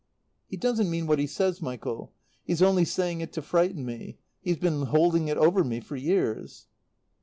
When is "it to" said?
3.21-3.41